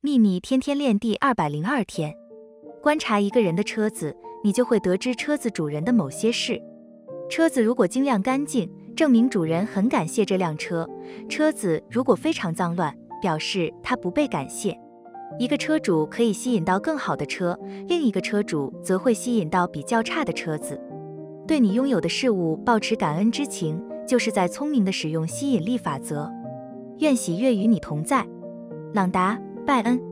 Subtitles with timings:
[0.00, 2.14] 秘密天天练第二百零二天，
[2.80, 6.62] 观察一个人的车子，你就会得知车子主人的某些事。
[7.28, 10.86] 车子如果晶亮干净，证明主人很感谢这辆车；
[11.28, 14.78] 车子如果非常脏乱，表示他不被感谢。
[15.36, 17.58] 一个车主可以吸引到更好的车，
[17.88, 20.80] 另一个车主则会吸引到比较差的车子。
[21.44, 26.30] 对你拥有的事物保持感恩之情，就是在聪明的使用吸引力法则。
[26.98, 28.24] 愿喜悦与你同在，
[28.94, 29.34] 朗达·
[29.68, 30.07] 拜恩。